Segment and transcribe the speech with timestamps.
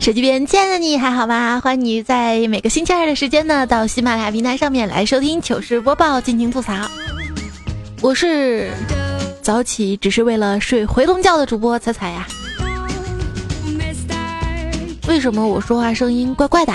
[0.00, 1.60] 手机边，亲爱的你还好吗？
[1.62, 6.90] 欢迎你在每个星期二的时间呢，到喜马拉雅平台上面来收听糗事播报，尽情吐槽。
[8.00, 8.70] 我是
[9.42, 12.26] 早起只是为了睡回笼觉的主播彩彩呀。
[15.06, 16.72] 为什么我说话声音怪怪的？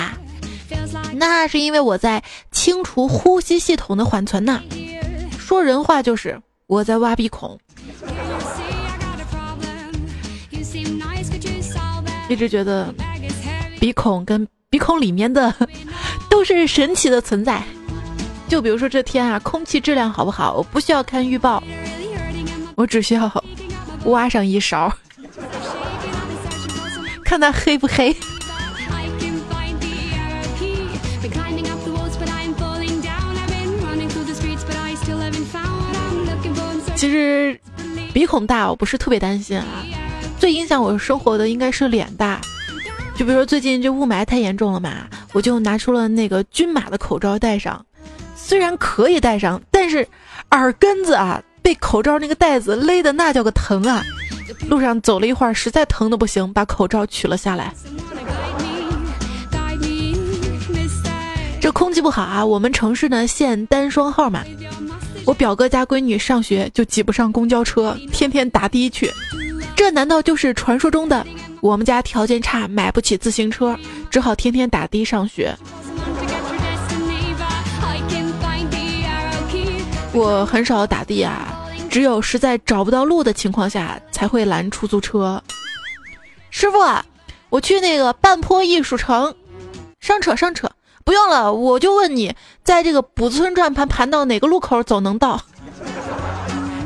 [1.14, 4.62] 那是因为我在清除呼吸系统的缓存呢。
[5.36, 7.58] 说人话就是我在挖鼻孔。
[12.28, 12.92] 一直觉得
[13.86, 15.54] 鼻孔跟鼻孔里面的
[16.28, 17.62] 都是神奇的存在。
[18.48, 20.54] 就比如说这天啊，空气质量好不好？
[20.54, 21.62] 我不需要看预报，
[22.74, 23.30] 我只需要
[24.06, 24.92] 挖上一勺，
[27.24, 28.12] 看它黑不黑。
[36.96, 37.60] 其实
[38.12, 39.64] 鼻孔大，我不是特别担心啊。
[40.40, 42.40] 最影响我生活的应该是脸大，
[43.16, 47.84] 就比如说最近这雾霾太严重了嘛，我就拿出了那个均码的口罩戴上。
[48.34, 50.06] 虽然可以戴上，但是
[50.50, 54.04] 耳根子啊被口罩那个带子勒的那叫个疼啊！
[54.68, 57.72] 路上走了一会儿，实在疼的不行，把口罩取了下来。
[61.60, 64.44] 这空气不好啊，我们城市呢限单双号嘛。
[65.24, 69.10] 我表哥家闺女上学就挤不上公交车，天天打的去。
[69.74, 71.26] 这难道就是传说中的
[71.60, 73.76] 我们家条件差，买不起自行车，
[74.10, 75.56] 只好天天打的上学？
[80.12, 85.42] 我很少打的啊，只有实在找不到路的情况下才会拦出租车。
[86.50, 86.78] 师傅，
[87.50, 89.34] 我去那个半坡艺术城，
[90.00, 90.70] 上车上车，
[91.04, 92.34] 不用了，我就问你，
[92.64, 95.36] 在这个卜村转盘盘到哪个路口走能到？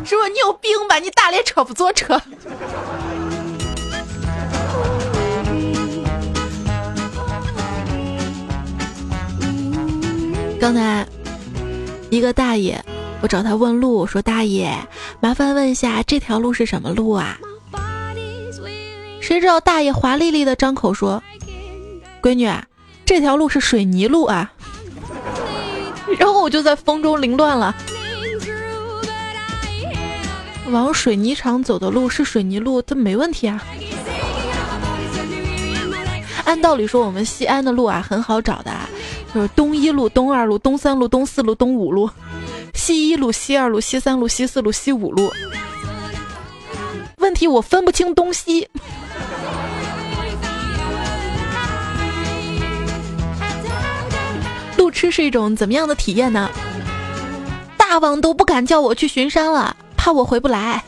[0.05, 0.99] 师傅，你有病吧？
[0.99, 2.21] 你大连车不坐车？
[10.61, 11.07] 刚才
[12.11, 12.85] 一个大爷。
[13.23, 14.75] 我找他问路，说：“大爷，
[15.21, 17.39] 麻烦问一下这条路是什么路啊？”
[19.21, 21.23] 谁知道大爷华丽丽的张口说
[22.23, 22.51] ：“闺女，
[23.05, 24.51] 这条路是水泥路啊。”
[26.19, 27.75] 然后我就在风中凌乱了。
[30.71, 33.63] 往水泥厂走的路是水泥路，这没问题啊。
[36.47, 38.73] 按道理说，我们西安的路啊很好找的，
[39.35, 42.11] 就是东一路、东二路、东三路、东四路、东五路。
[42.75, 45.33] 西一路、西二路、西三路、西四路、西五路。
[47.19, 48.69] 问题我分不清东西。
[54.77, 56.51] 路痴是一种怎么样的体验呢？
[57.77, 60.83] 大王都不敢叫我去巡山了，怕我回不来。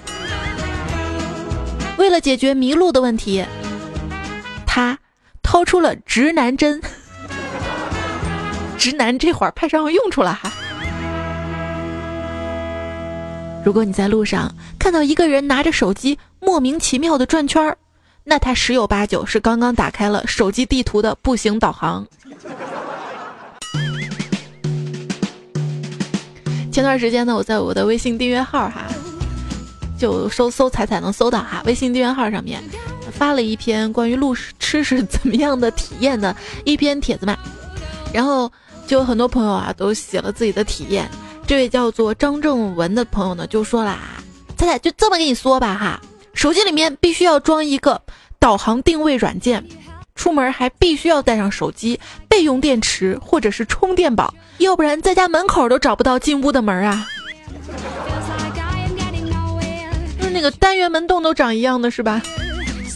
[1.99, 3.45] 为了解决迷路的问题，
[4.67, 4.99] 他
[5.43, 6.81] 掏出了指南针。
[8.83, 10.53] 直男这会儿派上用处了哈。
[13.65, 17.79] 如果你在路上看到一个人拿着手机莫名其妙的转圈儿，
[18.25, 22.05] 那他十有八九是刚刚打开了手机地图的步行导航。
[26.73, 28.89] 前段时间呢，我在我的微信订阅号哈，
[29.97, 32.61] 就搜搜彩彩能搜到哈，微信订阅号上面
[33.13, 36.35] 发了一篇关于路痴是怎么样的体验的
[36.65, 37.39] 一篇帖子嘛，
[38.13, 38.51] 然后
[38.93, 41.09] 就有很多朋友啊都写了自己的体验。
[41.47, 43.99] 这位叫做张正文的朋友呢，就说啦
[44.55, 45.99] ：“彩彩就这么跟你说吧哈，
[46.35, 48.03] 手机里面必须要装一个
[48.39, 49.67] 导航定位软件，
[50.15, 51.99] 出门还必须要带上手机
[52.29, 57.09] 备用电池或者是充电宝，要不然在家门口都找不到进屋的门啊。
[60.21, 62.21] 就是那个单元门洞都长一样的是吧？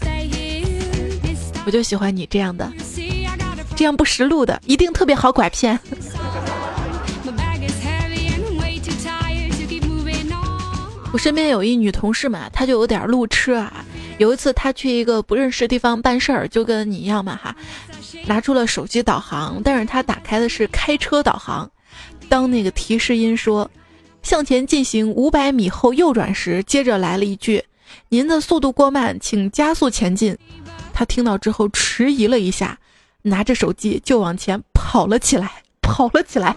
[1.65, 2.71] 我就喜欢你这样的，
[3.77, 5.79] 这样不识路的一定特别好拐骗。
[11.13, 13.85] ”我身边有一女同事嘛，她就有点路痴啊。
[14.19, 17.55] 有一次她去一个不认识的地方办事儿，就跟你一样嘛哈，
[18.27, 21.71] 拿出了手机导航，但是她打开的是开车导航。
[22.29, 23.71] 当那个提示音说
[24.23, 27.63] “向前进行五百米后右转”时，接着来了一句
[28.09, 30.37] “您的速度过慢，请加速前进”。
[30.93, 32.77] 她听到之后迟疑了一下，
[33.27, 35.51] 拿着手机就往前跑了起来，
[35.83, 36.55] 跑了起来。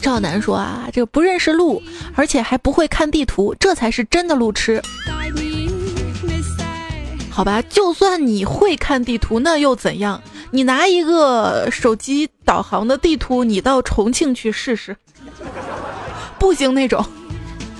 [0.00, 1.82] 赵楠说啊，这个不认识路，
[2.14, 4.82] 而且还不会看地图，这才是真的路痴。
[7.28, 10.22] 好吧，就算你会看地图，那又怎样？
[10.52, 14.96] 你拿一个手机导航的地图，你到重庆去试试。
[16.40, 17.04] 步行那种。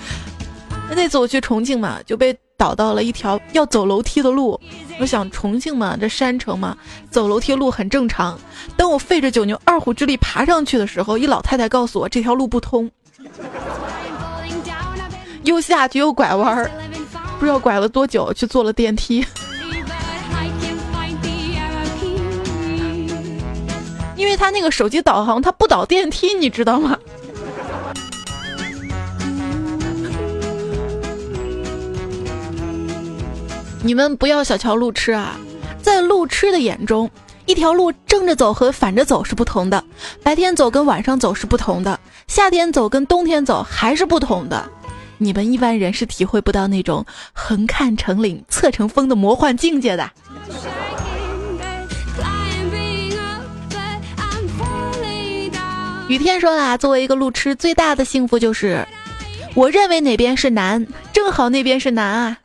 [0.95, 4.61] 那次我去重庆嘛，就被导到了一条要走楼梯的路。
[5.01, 6.77] 我想重庆嘛，这山城嘛，
[7.11, 8.39] 走楼梯路很正常。
[8.77, 12.91] 当我费着九牛二虎之力爬上去的时候，一老太太告诉我这条路不通，
[15.45, 16.71] 又下去又拐弯儿，
[17.39, 19.25] 不知道拐了多久，去坐了电梯。
[24.17, 26.99] 因为他那个手机导航，他不导电梯，你知道吗？
[33.83, 35.37] 你们不要小瞧路痴啊，
[35.81, 37.11] 在路痴的眼中，
[37.47, 39.83] 一条路正着走和反着走是不同的，
[40.23, 41.99] 白天走跟晚上走是不同的，
[42.29, 44.71] 夏天走跟冬天走还是不同的。
[45.17, 50.11] 你们一般人是体会不到那种横看成岭侧成峰的魔幻境界的。
[56.09, 58.87] 雨天说啦，作为一个路痴，最大的幸福就是，
[59.55, 62.37] 我认为哪边是南，正好那边是南啊。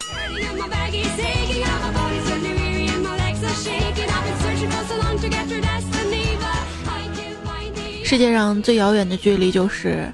[8.06, 10.08] 世界上最遥远的距离就是，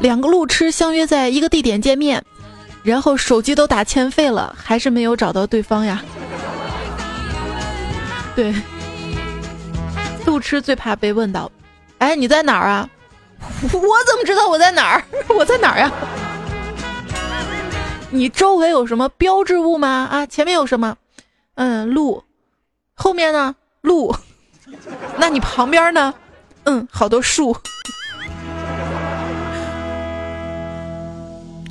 [0.00, 2.22] 两个路痴相约在一个地点见面，
[2.82, 6.02] 然后手机都打欠费了，还是没有找到对方呀。
[8.36, 8.54] 对，
[10.26, 11.50] 路痴最怕被问到，
[11.96, 12.86] 哎，你在哪儿啊？
[13.62, 15.02] 我怎么知道我在哪儿？
[15.34, 15.90] 我在哪儿呀？
[18.10, 20.06] 你周围有什么标志物吗？
[20.10, 20.98] 啊，前面有什么？
[21.54, 22.22] 嗯，路。
[22.92, 23.56] 后面呢？
[23.80, 24.14] 路。
[25.16, 26.12] 那你旁边呢？
[26.68, 27.56] 嗯，好多树。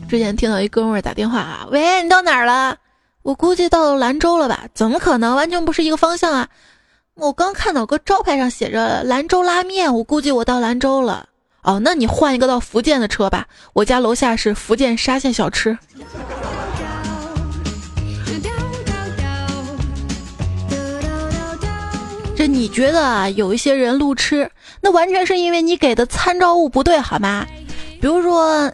[0.10, 2.76] 之前听到一哥们儿打电话啊，喂，你到哪儿了？
[3.22, 4.64] 我估计到兰州了吧？
[4.74, 5.36] 怎么可能？
[5.36, 6.48] 完全不是一个方向啊！
[7.14, 11.30] 我刚看到个招牌上写着兰州拉面，我估计我到兰州了。
[11.62, 15.78] 哦，那你换一个到福建的车吧，我家楼下是福建沙县小吃。
[22.48, 24.50] 你觉得啊，有一些人路痴，
[24.82, 27.46] 那完全是因为你给的参照物不对，好吗？
[28.02, 28.72] 比如说，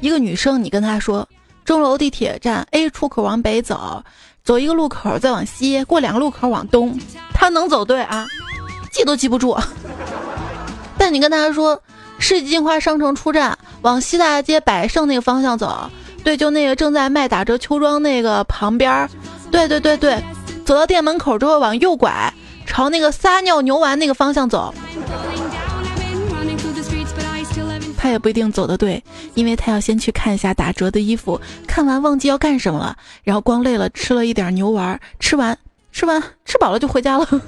[0.00, 1.28] 一个女生，你跟她说
[1.64, 4.02] 钟楼地铁站 A 出口往北走，
[4.42, 6.98] 走一个路口再往西，过两个路口往东，
[7.32, 8.26] 她能走对啊？
[8.92, 9.56] 记都记不住。
[10.98, 11.80] 但你跟她说。
[12.22, 15.90] 世纪金花商城出站，往西大街百盛那个方向走。
[16.22, 19.08] 对，就那个正在卖打折秋装那个旁边。
[19.50, 20.22] 对对对对，
[20.66, 22.30] 走到店门口之后往右拐，
[22.70, 24.72] 朝那个撒尿牛丸那个方向走。
[27.98, 29.02] 他也不一定走的对，
[29.34, 35.58] 因为他要先去看一下打折的衣服，看完忘记要干什么了，然后光累了吃了一点牛丸，吃完
[35.92, 37.28] 吃完吃饱了就回家了。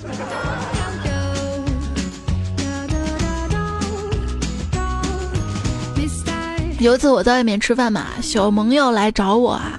[6.80, 9.78] 有一次我在外面吃饭嘛，小萌要来找我啊，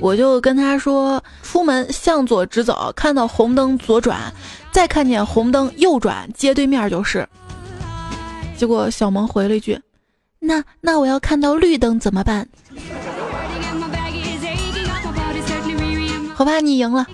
[0.00, 4.20] 我就跟他说：出门向左直走，看到红灯左转，
[4.72, 7.28] 再看见红灯右转，街对面就是。
[8.56, 9.78] 结果小萌回了一句：
[10.38, 12.48] 那那我要看到绿灯怎么办？
[16.34, 17.06] 好吧，你赢了。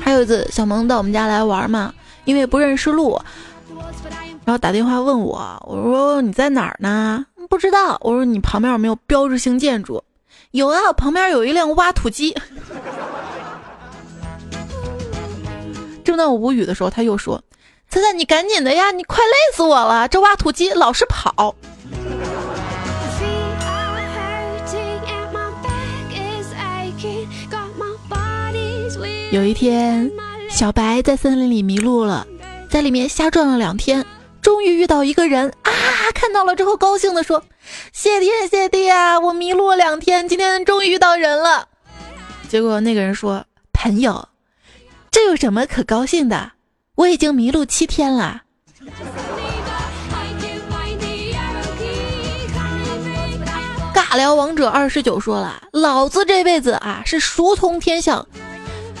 [0.00, 1.92] 还有一次，小萌到我们家来玩嘛，
[2.24, 3.18] 因为不认识路。
[4.44, 7.24] 然后打电话问我，我说你在哪儿呢？
[7.48, 7.96] 不知道。
[8.00, 10.02] 我说你旁边有没有标志性建筑？
[10.50, 12.34] 有啊，旁边有一辆挖土机。
[16.20, 17.42] 那我无语的时候，他又说
[17.88, 21.56] ：“猜猜你赶紧的呀，你快累死我了，这挖土机老是跑。”
[29.32, 30.12] 有一天，
[30.50, 32.26] 小白在森林里迷路了，
[32.68, 34.04] 在里面瞎转了两天。
[34.42, 35.72] 终于遇到一个人啊！
[36.14, 37.42] 看到了之后，高兴的说
[37.94, 39.18] ：“谢天谢地啊！
[39.18, 41.66] 我迷路了两天，今天终于遇到人了。”
[42.46, 44.28] 结果那个人说：“朋友，
[45.10, 46.52] 这有什么可高兴的？
[46.94, 48.42] 我已经迷路七天了。”
[53.94, 58.26] 尬聊王者二十九说了：“老子这辈子啊，是熟通天象，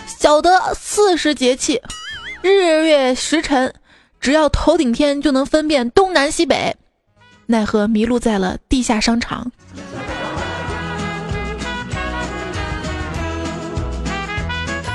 [0.06, 1.80] 晓得四时节气，
[2.42, 3.74] 日月时辰。”
[4.20, 6.76] 只要头顶天就能分辨东南西北，
[7.46, 9.50] 奈何迷路在了地下商场。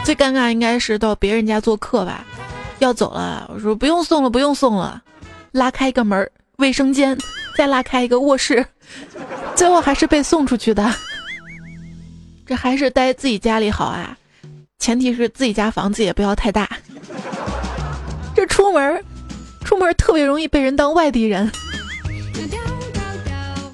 [0.06, 2.24] 最尴尬应该是到别人家做客吧，
[2.78, 5.02] 要走了，我说不用送了，不用送了，
[5.52, 7.18] 拉开一个门，卫生间，
[7.58, 8.64] 再拉开一个卧室，
[9.56, 10.94] 最后还是被送出去的。
[12.46, 14.16] 这还是待自己家里好啊，
[14.78, 16.70] 前提是自己家房子也不要太大。
[18.36, 19.04] 这出门。
[19.64, 21.52] 出门特别容易被人当外地人。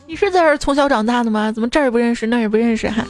[0.08, 1.52] 你是在这儿从小长大的吗？
[1.52, 2.90] 怎么这儿也不认识，那儿也不认识？
[2.90, 3.06] 哈。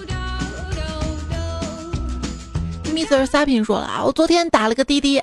[2.92, 3.26] Mr.
[3.26, 5.22] Sapin 说了啊，我昨天打了个滴滴。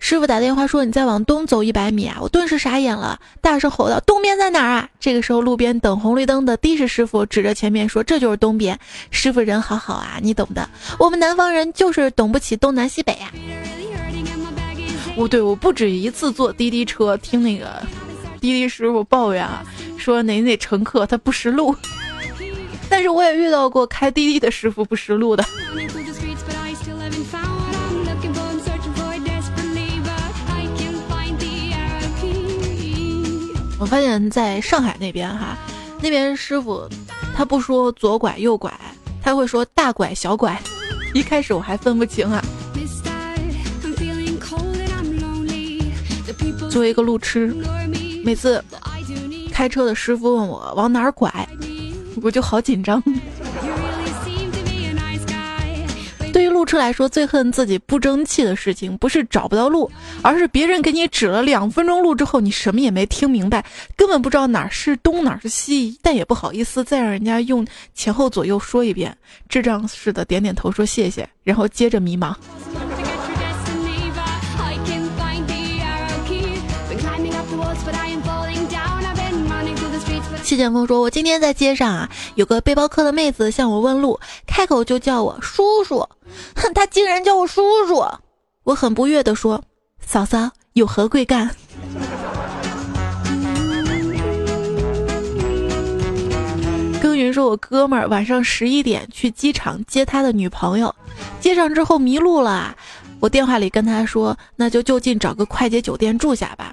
[0.00, 8.78] 师傅打电话说：“你再往东走一百米啊！”我顿时傻眼了，大声吼道：“东边在哪儿啊？”这个时候，路边等红绿灯的的士师傅指着前面说：“这就是东边。”
[9.10, 10.68] 师傅人好好啊，你懂的。
[11.00, 13.32] 我们南方人就是懂不起东南西北呀。
[15.16, 17.82] 哦，对，我不止一次坐滴滴车，听那个
[18.40, 19.64] 滴滴师傅抱怨啊，
[19.98, 21.74] 说哪哪乘客他不识路。
[22.88, 25.44] 但是我也遇到过开滴滴的师傅不识路的。
[33.80, 35.56] 我发现在上海那边哈，
[36.02, 36.88] 那边师傅
[37.34, 38.72] 他不说左拐右拐，
[39.22, 40.60] 他会说大拐小拐。
[41.14, 42.44] 一开始我还分不清啊。
[46.68, 47.54] 作为一个路痴，
[48.24, 48.62] 每次
[49.52, 51.48] 开车的师傅问我往哪拐，
[52.20, 53.02] 我就好紧张。
[56.58, 59.88] 路痴来说，最恨自己不争气的事情，不是找不到路，
[60.22, 69.16] 而是别人给你指了两分钟路之后，你什么也没听明白，根本不知道哪是东哪是西，但也不好意思再让人家用前后左右说一遍，
[69.48, 72.34] 智障似的点点头说谢谢，然后接着迷茫。
[80.48, 86.08] 谢剑锋说：“我今天在街上啊，有个背包客的妹子向我问路，开口就叫我叔叔，
[86.54, 88.02] 哼，他竟然叫我叔叔，
[88.64, 89.62] 我很不悦地说：
[90.00, 91.50] 嫂嫂有何贵干？”
[97.02, 100.94] 耕耘说：“我哥们儿晚上十一点去机场接他的女朋友，
[101.42, 102.74] 接上之后迷路了，
[103.20, 106.72] 我电话里跟他说，那就就近找个快捷酒店住下吧。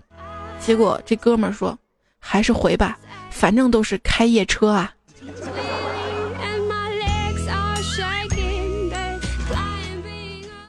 [0.61, 1.77] 结果这哥们儿说，
[2.21, 2.97] 还是回吧。”
[3.35, 4.93] 反正都是开夜车啊！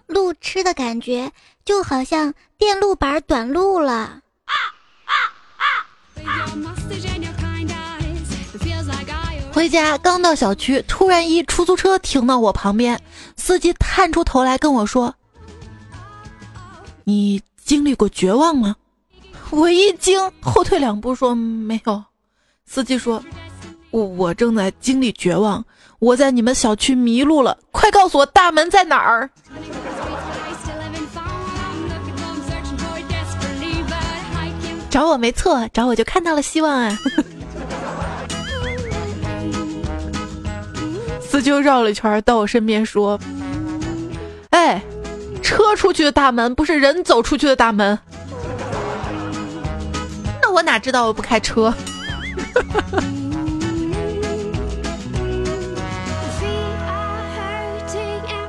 [0.08, 1.30] 路痴的感觉
[1.64, 4.20] 就好像电路板短路了。
[9.52, 13.00] 回家刚到小区，突然一出租车停到我旁边，
[13.36, 15.14] 司机探出头来跟我说
[17.04, 18.74] ：“你经历过绝望吗？”
[19.50, 22.04] 我一惊，后退两步说：“没有。”
[22.66, 23.22] 司机说
[23.90, 25.64] ：“我我正在经历绝望，
[25.98, 29.30] 我在你们小区迷路了，快告诉我大门在哪儿。”
[34.90, 36.98] 找我没错，找我就看到了希望啊！
[41.20, 43.18] 司机绕了一圈到我身边说
[44.50, 44.82] ：“哎，
[45.42, 47.98] 车出去的大门不是人走出去的大门。”
[50.42, 51.72] 那我哪知道我不开车？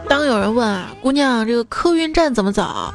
[0.09, 2.93] 当有人问啊，姑娘，这个客运站怎么走？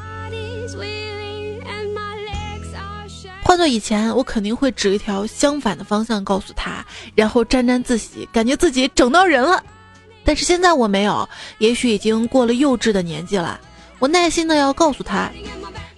[3.43, 9.63] 换做以前，我肯定会指一条相反的方向告诉他，然后沾沾自喜，感觉自己整到人了。
[10.23, 11.27] 但是现在我没有，
[11.59, 13.59] 也许已经过了幼稚的年纪了。
[13.99, 15.29] 我耐心的要告诉他。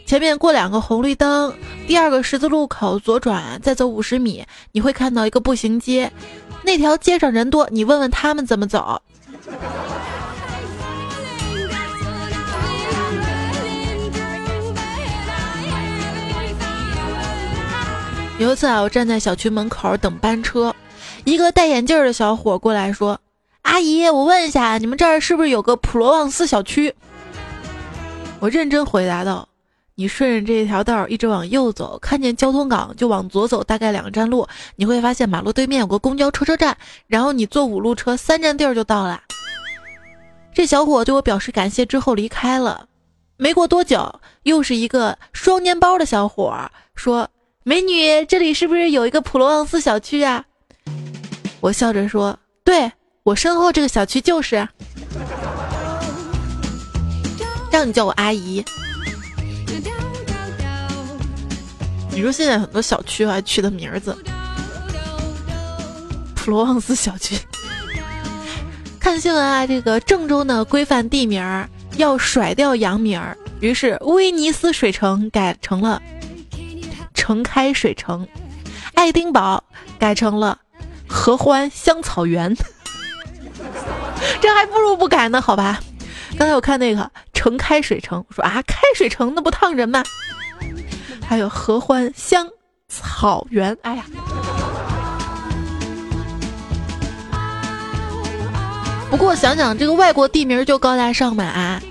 [0.05, 1.51] 前面过两个红绿灯，
[1.88, 6.12] 第二个十字路口左转，再走五十米，你会看到一个步行街。
[6.63, 9.01] 那条街上人多，你问问他们怎么走。
[18.38, 20.75] 有一次啊，我站在小区门口等班车，
[21.24, 23.19] 一个戴眼镜的小伙过来说
[23.63, 26.93] ：“阿姨，我问一下，你们这儿是不是有个普罗旺斯小区？”
[28.39, 29.47] 我认真回答道。
[29.97, 36.75] 你顺着这条道一直往右走，看见交通岗就往左走，大概两站路，你会发现马路对面有个公交车车站，
[37.07, 39.21] 然后你坐五路车三站地儿就到了。
[40.53, 42.87] 这小伙对我表示感谢之后离开了。
[43.37, 46.53] 没过多久，又是一个双肩包的小伙
[46.93, 47.29] 说
[47.63, 50.43] ：“美女，这里是不是有一个普罗旺斯小区啊？”
[51.61, 52.91] 我笑着说：“对
[53.23, 54.67] 我身后这个小区就是。”
[57.71, 58.61] 让你叫我阿姨。
[62.15, 64.17] 你说现在很多小区还取的名字，
[66.34, 67.38] 普罗旺斯小区。
[69.01, 76.01] 看新闻啊，这个郑州呢规范地名儿要甩掉洋名儿，于是威尼斯水城改成了
[77.13, 78.25] 城开水城，
[78.93, 79.62] 爱丁堡
[80.00, 80.57] 改成了
[81.05, 82.55] 合欢香草园。
[84.39, 85.81] 这还不如不改呢，好吧？
[86.38, 90.01] 刚才我看那个城开水城，我说啊，开水城那不烫人吗？
[91.27, 92.48] 还有合欢香
[92.88, 94.05] 草原，哎呀！
[99.10, 101.82] 不过想想这个外国地名就高大上嘛。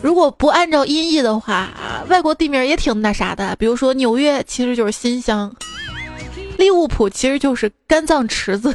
[0.00, 1.68] 如果不按照音译的话，
[2.08, 3.56] 外国地名也挺那啥的。
[3.56, 5.54] 比如说纽约其实就是新乡，
[6.56, 8.74] 利物浦其实就是肝脏池子。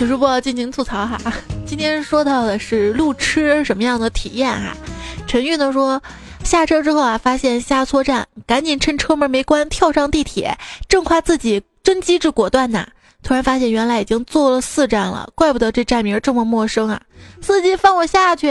[0.00, 1.20] 糗事播尽情吐槽哈，
[1.66, 4.74] 今天说到的是路痴什么样的体验哈？
[5.26, 6.02] 陈玉呢说，
[6.42, 10.56] 下车之后啊，发现下错站，赶紧趁车门没关跳上地铁，
[10.88, 12.86] 正夸自己真机智果断呢，
[13.22, 17.02] 突然发现原来已经坐了四站了，怪不得这站名这么陌生啊！
[17.42, 18.50] 司机放我下去。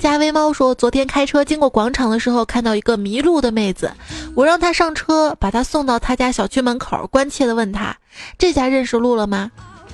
[0.00, 3.92] 加威猫说：“昨天开车经过广场的时候，看到一个迷路的妹子，
[4.34, 7.94] 我让她上车，把她送到她家小区门口，关切地问她
[8.38, 9.50] ：‘这下认识路了吗？’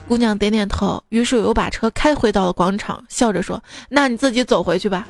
[0.06, 3.60] 姑娘点点头，于是我又把车开回到了广场，笑着说
[3.90, 5.08] ：‘那你自己走回去吧。’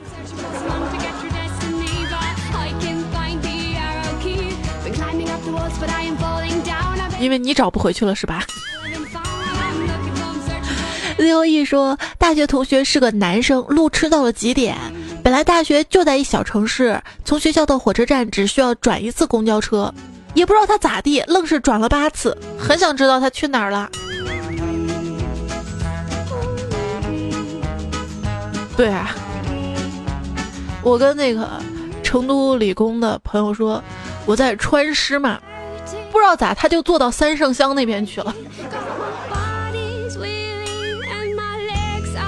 [7.20, 8.42] 因为你找不回去了，是吧？”
[11.18, 14.76] Leo E 说，大学同学是个男生，路痴到了极点。
[15.22, 19.92] 本来大学就在一小城市，从学校到火车站只需要转一次公交车，
[20.34, 22.36] 也不知道他咋地，愣是转了八次。
[22.58, 23.88] 很想知道他去哪儿了。
[28.76, 29.14] 对啊，
[30.82, 31.48] 我跟那个
[32.02, 33.82] 成都理工的朋友说，
[34.26, 35.40] 我在川师嘛，
[36.12, 38.34] 不知道咋他就坐到三圣乡那边去了。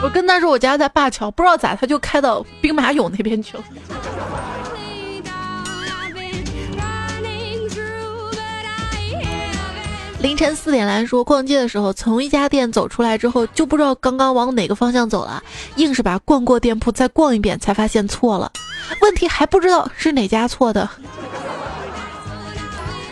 [0.02, 3.64] 我跟他说我家在灞桥，不知道咋他就开到兵马俑那边去了。
[10.20, 15.42] 凌晨四点来说，逛街的时候从一家店走出来之后，就不知道刚刚往哪个方向走了，
[15.76, 18.50] 硬是把逛过店铺再逛一遍，才发现错了。
[19.00, 20.88] 问题还不知道是哪家错的。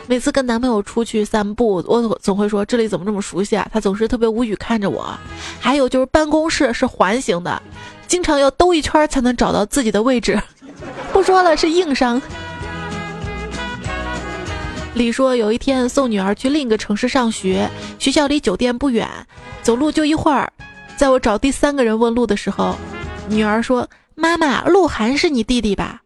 [0.09, 3.69] 每次跟男朋友出去散步，我总会说这里怎么这么熟悉啊？
[3.73, 5.13] 他总是特别无语看着我。
[5.61, 7.61] 还有就是办公室是环形的，
[8.07, 10.41] 经常要兜一圈才能找到自己的位置。
[11.13, 12.23] 不说了，是硬伤。
[14.95, 19.09] 李说有一天送女儿去另一个城市上学，学校离酒店不远，
[19.63, 20.51] 走路就一会儿。
[20.97, 22.77] 在我找第三个人问路的时候，
[23.29, 26.01] 女儿说：“妈妈，鹿晗是你弟弟吧？”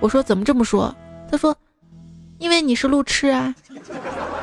[0.00, 0.92] 我说：“怎么这么说？”
[1.30, 1.56] 他说。
[2.44, 3.54] 因为你是路痴啊，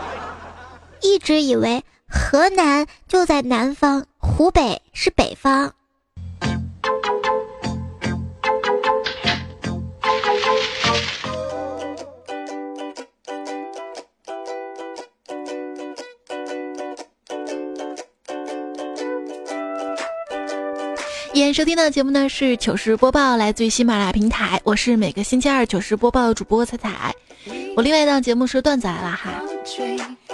[1.03, 5.71] 一直以为河南就在南方，湖北是北方。
[21.33, 27.13] 依然收听到的节目呢是糗事播报，来自于喜马拉雅平台，我是每个星期二糗事播报的主播彩彩。
[27.75, 29.31] 我另外一档节目是段子来了哈，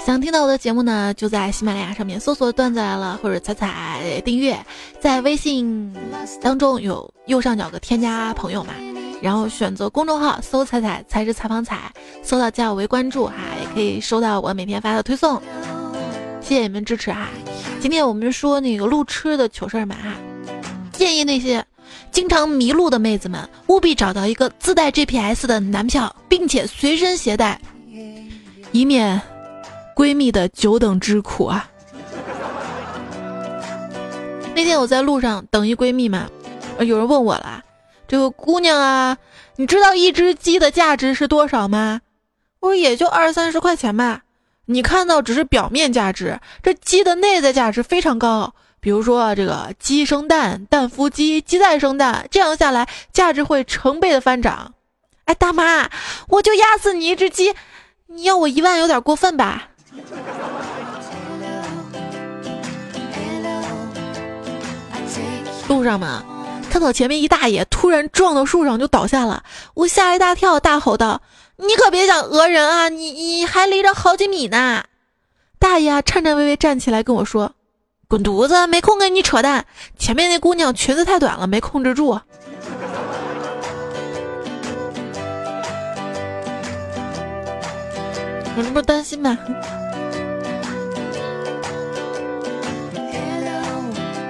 [0.06, 4.58] 想听到我的节目呢，就在喜马拉雅上面搜索段子来了或者彩彩订阅，
[5.00, 5.94] 在微信
[6.42, 8.74] 当中有右上角的添加朋友嘛，
[9.22, 11.92] 然后选择公众号搜彩彩才是采访彩，
[12.24, 15.42] 搜到加我为关注哈，也可以收到我每天发的推送，
[16.42, 17.30] 谢谢你们支持哈。
[17.80, 20.14] 今天我们说那个路痴的糗事儿嘛哈，
[20.94, 21.64] 建议那些。
[22.18, 27.62] 经常迷路的妹子们，务必找到一个自带 GPS 的男票，并且随身携带，
[28.72, 29.22] 以免
[29.96, 31.70] 闺蜜的久等之苦啊！
[34.56, 36.28] 那天我在路上等一闺蜜嘛，
[36.80, 37.64] 有人问我了
[38.10, 39.16] ：“这个姑娘啊，
[39.58, 42.02] 你知道一只鸡的价值是多少吗？”
[42.62, 44.24] 我说：“也就二三十块钱吧。”
[44.66, 48.56] 你看到只是表面价值，这鸡的内在价值非常高。
[48.80, 54.74] 比如说这个鸡生蛋，蛋孵鸡，鸡再生蛋，这样下来价值会成倍的翻涨。
[55.26, 55.90] 哎，大妈，
[56.30, 57.54] 我就压死你一只鸡，
[58.08, 59.70] 你要我一万有点过分吧？
[65.68, 66.24] 路上嘛，
[66.70, 71.22] 看到前面一大爷突然撞到树上就倒下了，我吓一大跳，大吼道
[71.58, 72.88] ：“你可别想讹人啊！
[72.88, 74.86] 你你还离着好几米呢！”
[75.60, 77.54] 大爷颤颤巍巍站起来跟我说。
[78.10, 78.68] 滚犊子！
[78.68, 79.66] 没空跟你扯淡。
[79.98, 82.18] 前面那姑娘裙子太短了，没控制住。
[88.56, 89.38] 我这不是担心吗？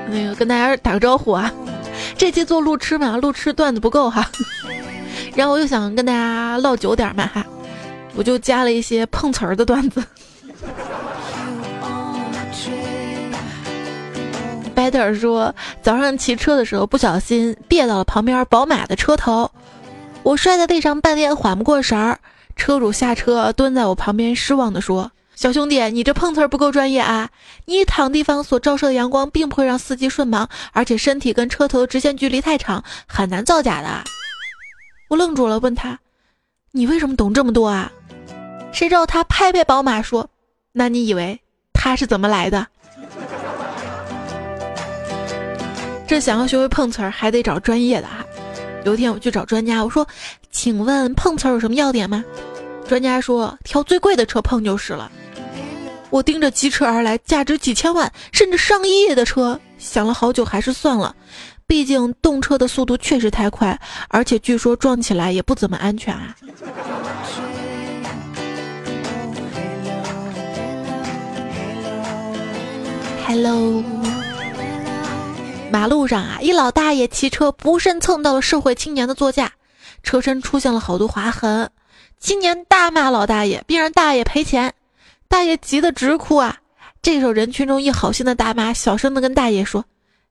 [0.10, 1.52] 那个跟大家打个招呼啊！
[2.18, 4.28] 这期做路痴嘛，路痴段子不够哈。
[5.36, 7.46] 然后我又想跟大家唠久点嘛哈，
[8.16, 10.04] 我就加了一些碰瓷儿的段子。
[14.78, 19.50] 白德尔说：“早上骑车的时候不小心别到了旁边宝马的车头，
[20.22, 22.20] 我摔在地上半天缓不过神儿，
[22.56, 27.32] 车主下车蹲在我旁边失望地说：“小兄弟，你这碰瓷儿不够专业啊！
[27.66, 34.04] 你躺地方所照射的阳光并不会让司机顺盲，而且身体跟车头直线距离太长，很难造假的。”
[35.10, 35.98] 我愣住了，问他
[36.72, 37.92] ：“你为什么懂这么多啊？”
[38.72, 40.30] 谁知道他拍拍宝马说
[40.72, 41.42] ：“那你以为
[41.74, 42.68] 他是怎么来的？”
[46.08, 48.26] 这想要学会碰瓷儿，还得找专业的哈。
[48.86, 50.08] 有一天我去找专家，我说
[50.50, 52.24] ：“请问碰瓷儿有什么要点吗？”
[52.88, 55.12] 专家说：“挑最贵的车碰就是了。”
[56.10, 61.14] 我盯着疾驰而来、价值几千万甚至上亿的车，想了好久，还是算了。
[61.68, 66.34] 毕竟动车的速度确实太快，而且据说撞起来也不怎么安全啊。
[73.28, 73.84] Hello。
[75.70, 79.52] 马路上啊，一老大爷骑车不慎蹭到了社会青年的座驾，
[80.02, 81.70] 车身出现了好多划痕。
[82.20, 84.74] 青年大骂老大爷，并让大爷赔钱。
[85.28, 86.58] 大爷急得直哭啊！
[87.02, 89.84] 这时候人群中一好心的大妈小声的跟大爷说：“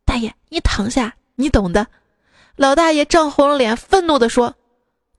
[0.05, 1.87] 大爷，你躺下，你懂的。”
[2.57, 4.55] 老大爷涨红了脸，愤怒的说：“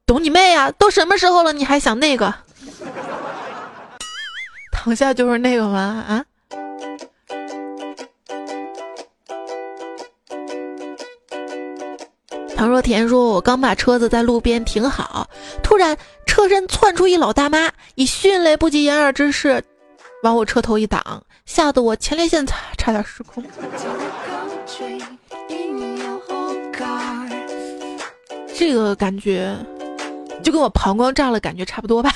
[0.05, 0.71] 懂你妹呀！
[0.71, 2.33] 都什么时候了，你还想那个？
[4.71, 6.03] 躺下就是那个吗？
[6.07, 6.25] 啊？”
[12.57, 15.29] 唐若甜说：“我刚把车子在路边停好，
[15.61, 19.63] 突然车身窜出一老大妈，以迅雷不及掩耳之势
[20.23, 23.43] 往我车头一挡，吓得我前列腺差差点失控。
[28.55, 29.55] 这个感觉
[30.43, 32.11] 就跟我膀胱炸了感觉差不多吧。”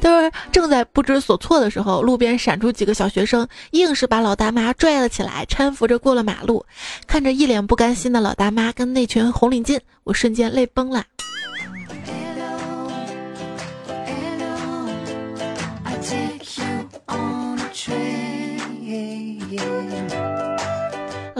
[0.00, 6.64] 他说：“正在不知所措的时候，路边闪出几个小学生，硬是把老大妈拽了起来，搀扶着过了马路。
[7.06, 11.04] 看着一脸不甘心的老大妈跟那群红领巾，我瞬间泪崩了。”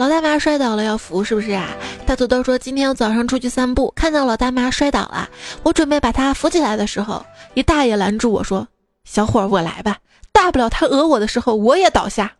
[0.07, 1.67] 老大妈摔倒了要扶是不是啊？
[2.05, 5.27] 大土豆说：“今天我早上出去散步，看到老大妈摔倒了，
[5.63, 8.65] 我准备把她扶起来的时候，一大爷拦住我说
[9.03, 9.97] ：‘小伙儿，我来吧，
[10.31, 12.31] 大不了他讹我的时候我也倒下。’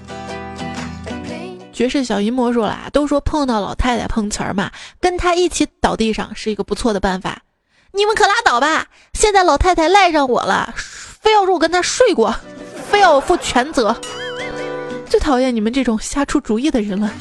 [1.72, 7.44] 绝世小淫魔说了：“都说碰到老太太碰瓷儿嘛，跟她一起倒地上是一个不错的办法。
[7.92, 8.88] 你们可拉倒吧！
[9.14, 10.74] 现在老太太赖上我了。”
[11.26, 12.36] 非要说我跟她睡过，
[12.90, 13.96] 非要我负全责，
[15.10, 17.12] 最讨厌你们这种瞎出主意的人了。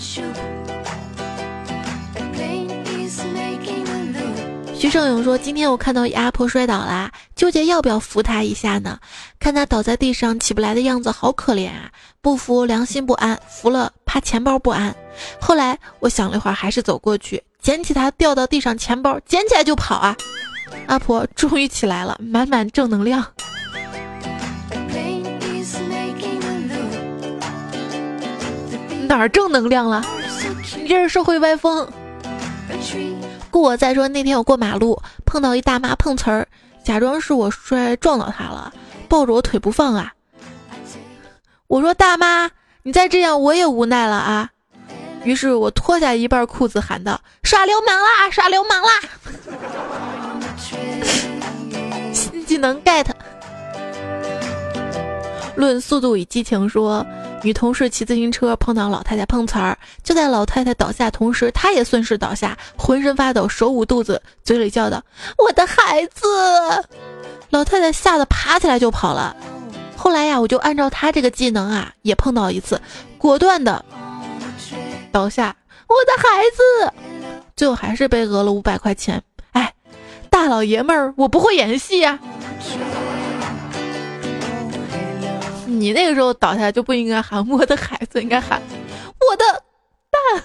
[4.74, 8.98] 徐胜勇说：“今天我看到一阿婆摔倒啦，纠结要不要扶她一下呢？
[9.40, 11.90] 看她倒在地上起不来的样子，好可怜啊！
[12.20, 14.94] 不扶良心不安，扶了怕钱包不安。
[15.40, 20.14] 后来我想了一会儿，还是走过去捡起她掉到地上钱包，捡起来就跑啊！
[20.86, 23.24] 阿婆终于起来了，满满正能量。”
[29.14, 30.04] 哪儿正能量了？
[30.76, 31.88] 你这是社会歪风。
[33.48, 36.48] 故我再说，那天我过马路碰到一大妈碰瓷儿，
[36.84, 38.72] 假装是我摔撞到她了，
[39.08, 40.12] 抱着我腿不放啊。
[41.68, 42.50] 我说大妈，
[42.82, 44.50] 你再这样我也无奈了啊。
[45.22, 49.00] 于是我脱下一半裤子喊道：“耍流氓啦，耍流氓啦！”
[52.12, 53.06] 新技能 get。
[55.56, 57.04] 论速度与激情说。
[57.42, 65.02] 女同事骑自行车碰到老太太碰瓷儿，就在老太太倒下同时，她也顺势倒下，浑身发抖，手捂肚子，嘴里叫道
[65.36, 66.26] ：“我的孩子！”
[67.50, 69.36] 老太太吓得爬起来就跑了。
[69.94, 72.80] 后来呀，我就按照她这个技能啊，也碰到一次，
[73.18, 73.84] 果断的
[75.12, 75.54] 倒下，
[75.86, 76.92] 我的孩子，
[77.54, 79.22] 最后还是被讹了五百块钱。
[79.52, 79.74] 哎，
[80.30, 82.18] 大老爷们儿，我不会演戏呀。
[85.74, 88.62] 你那个时候倒下就不应该喊我的孩子，应该喊
[89.18, 89.44] 我的
[90.10, 90.44] 蛋。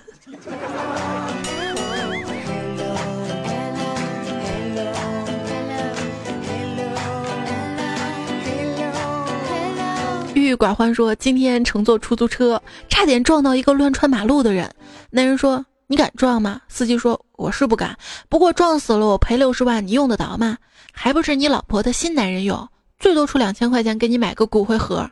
[10.33, 14.69] 郁郁寡欢说：“今天乘坐出租车，差点撞到一个乱穿马路的人。
[15.11, 17.95] 那人说：‘你敢撞吗？’司机说：‘我是不敢，
[18.29, 20.57] 不过撞死了我赔六十万，你用得着吗？
[20.91, 22.67] 还不是你老婆的新男人用，
[22.99, 25.09] 最多出两千块钱给你买个骨灰盒。’”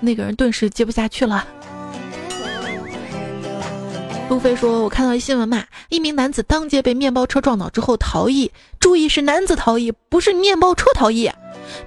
[0.00, 1.46] 那个人顿时接不下去了。
[4.28, 11.28] 路飞说：“我看到一新闻嘛，一名男子当街被面包车撞倒之后逃逸，注意是男子逃逸，不是面包车逃逸。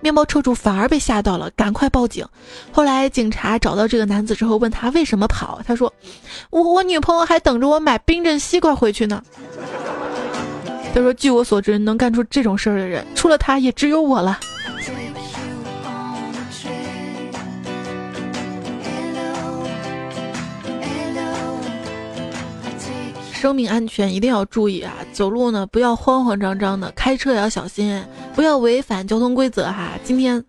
[0.02, 2.26] 面包车主反而被吓到了，赶快报警。
[2.71, 5.93] 后来警察找到这个男子之后，问他为什么跑，他说
[6.52, 9.23] ：“我我女朋友还等着我买冰镇西瓜回去呢。”
[10.93, 14.38] 他说：“据我所知，能干出这种事儿的人，除了他也只有我了。”
[23.43, 24.93] 生命安全一定要注意啊！
[25.12, 28.01] 走路呢不要慌慌张张的，开车也要小心，
[28.34, 29.99] 不要违反交通规则哈。
[30.01, 30.41] 今天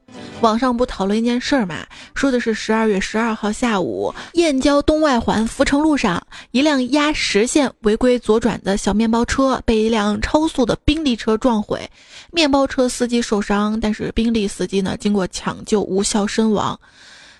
[0.43, 11.91] 网上不讨论一件事儿嘛，说的是十二月十二号下午，燕郊东外环福成路上，一辆压实线违规左转的小面包车被一辆超速的宾利车撞毁，
[12.31, 16.79] 面包车司机受伤，但是宾利司机呢经过抢救无效身亡。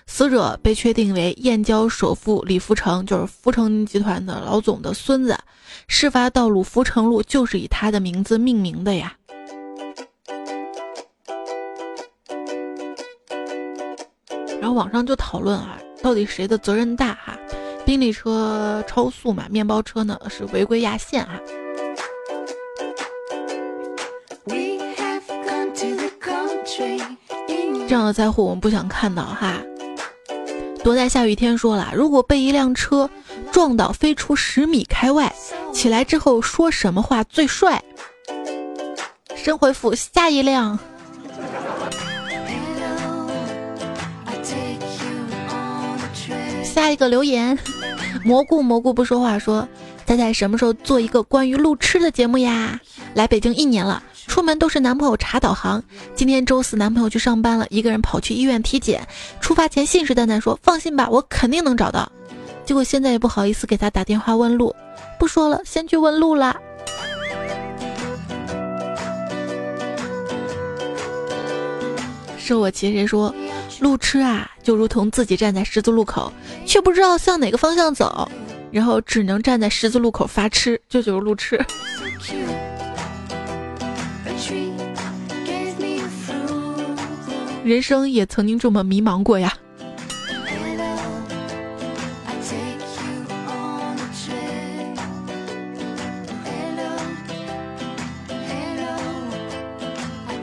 [0.07, 5.37] 死者被确定为燕郊首富李福成，就是福成集团的老总的孙子。
[5.87, 9.15] 事发道路福成路就是以他的名字命名的呀。
[14.61, 17.37] 然后网上就讨论啊，到底谁的责任大哈？
[17.85, 21.39] 宾利车超速嘛，面包车呢是违规压线哈。
[27.87, 29.61] 这样的灾祸我们不想看到哈。
[30.85, 33.09] 躲在下雨天说了，如果被一辆车
[33.51, 35.33] 撞倒，飞出十米开外，
[35.73, 37.83] 起来之后说什么话最帅？
[39.35, 40.77] 神回复下一辆。
[46.63, 47.57] 下一个留言，
[48.23, 49.67] 蘑菇蘑菇不说话说，
[50.05, 52.79] 仔仔什么时候做一个关于路痴的节目呀？
[53.15, 54.03] 来北京一年了。
[54.27, 55.81] 出门都是男朋友查导航。
[56.13, 59.07] 今天周四，男朋友去上班了，一个人跑去医院体检。
[59.39, 62.11] 出发前信誓旦旦说：“放心吧，我肯定能找到。”
[62.65, 64.75] 结果现在也不好意思给他打电话问路，
[65.19, 66.55] 不说了，先去问路啦。
[72.37, 73.33] 是我其谁说，
[73.79, 76.31] 路痴啊，就如同自己站在十字路口，
[76.65, 78.29] 却不知道向哪个方向走，
[78.71, 81.63] 然后只能站在十字路口发痴，这就是路痴。
[87.65, 89.51] 人生也曾经这么迷茫过呀。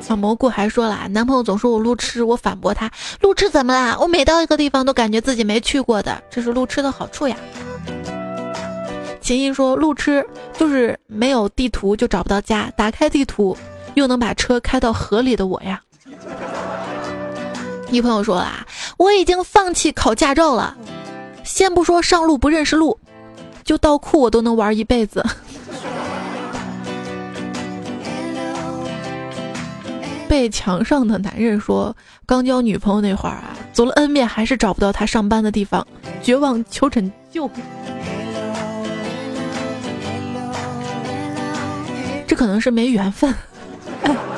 [0.01, 3.97] 小蘑菇还说了，男朋友总说我路痴，我反驳他，路痴怎么啦？
[4.01, 7.37] 我每到一个地方都感觉自己没去过的，这是路痴的好处呀。
[9.21, 10.27] 秦毅说，路痴
[10.59, 13.57] 就是没有地图就找不到家，打开地图
[13.95, 15.81] 又能把车开到河里的我呀。
[17.93, 20.75] 女朋友说啦，我已经放弃考驾照了，
[21.45, 22.99] 先不说上路不认识路，
[23.65, 25.23] 就倒库我都能玩一辈子。
[30.27, 35.87] 被墙上的男人说，刚交女朋友那会儿啊，走了 N 遍还是找不到他上班的地方，
[36.23, 37.51] 绝望求拯救。
[42.27, 43.35] 这可能是没缘分。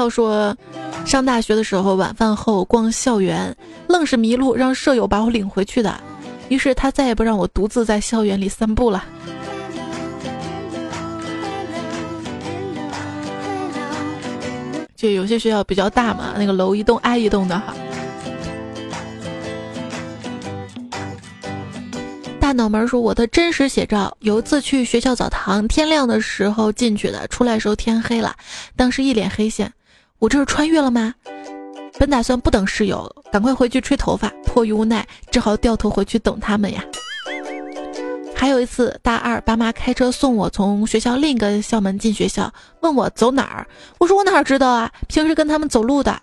[0.00, 0.56] 要说，
[1.04, 3.54] 上大学的时候晚饭后逛校园，
[3.86, 5.94] 愣是迷路，让舍友把我领回去的。
[6.48, 9.04] 于是他再也不让我独自在校园里散步了。
[14.96, 17.74] 就有些学校比较大嘛，那个楼一栋挨一栋的哈。
[22.40, 28.34] 大脑门说我的真实写照：有一次去学校澡堂，天亮的时候进去的，出来时候天黑了，
[28.76, 29.70] 当时一脸黑线。
[30.20, 31.14] 我这是穿越了吗？
[31.98, 36.84] 本打算不等室友，赶快回去吹头发，迫于无奈，只好掉头回去等他们呀。
[38.34, 43.66] 还有一次，大二爸妈开车送我从学校另一个校门进学校，问我走哪儿，
[43.98, 46.20] 我说我哪儿知道啊，平时跟他们走路的。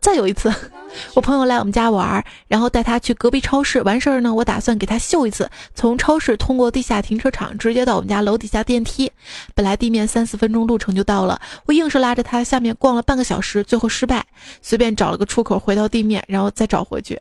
[0.00, 0.52] 再有一次。
[1.14, 4.32] 我朋友来我们家玩，然后带他去隔壁超市完事儿呢。
[4.32, 9.10] 我打算给他秀一次，从超市通过地下停车场直接到我们家楼底下电梯。
[9.54, 14.24] 本来地面三四分钟路程就到了，我硬是拉着他下面逛了半个小时，最后失败，
[14.62, 17.20] 随便找了个出口回到地面，然后再找回去。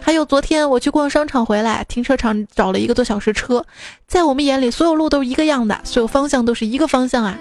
[0.00, 3.64] 还有昨天我去逛商场回来，停车场找了一个多小时车，
[4.06, 7.38] 在我们眼里所有路都是一个样的，所有方向都是一个方向啊。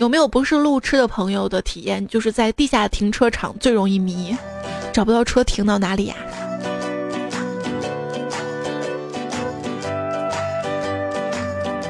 [0.00, 2.06] 有没有不是路痴的朋友的体验？
[2.06, 4.36] 就是在地下停车场最容易迷，
[4.92, 6.14] 找不到车停到哪里呀？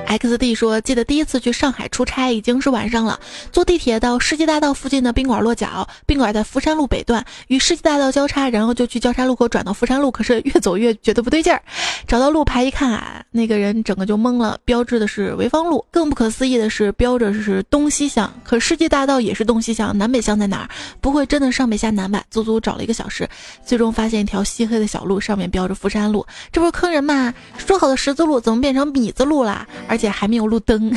[0.08, 3.20] XD 说：“记得第一次去上海出差，已经是晚上了。
[3.52, 10.10] 坐地铁到世纪大道附近的宾馆落脚，宾馆在福山路北段，与世纪大道交叉，然后就去交叉路口转到福山路。
[10.10, 11.62] 可是越走越觉得不对劲儿，
[12.06, 15.84] 找到路牌一看啊，那个人整个就懵了，标志的是潍坊路。
[15.90, 20.68] 更不可思议的是，标着是东西向，可世纪大道也是东西向，南北向在哪儿？
[21.02, 22.22] 不会真的上北下南吧？
[22.30, 23.28] 足足找了一个小时，
[23.64, 27.34] 最终发现一条漆黑的小路，上面标着福山路，这不是坑人吗？
[27.58, 29.66] 说好的十字路怎么变成米字路了？
[29.86, 30.90] 而且还没有路灯。”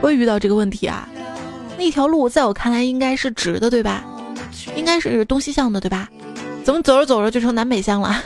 [0.00, 1.06] 我也遇到这个问题啊，
[1.76, 4.02] 那条路在我看来应该是直的，对吧？
[4.74, 6.08] 应该是东西向的，对吧？
[6.64, 8.22] 怎么走着走着就成南北向了？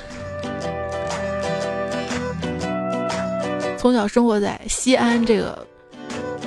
[3.76, 5.66] 从小生活在西安这个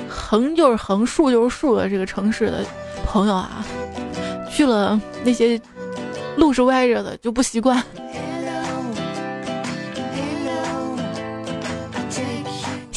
[0.08, 2.64] 横就是横，竖就是竖的这个城市的
[3.06, 3.64] 朋友啊，
[4.50, 5.60] 去了那些
[6.36, 7.82] 路是歪着的就不习惯。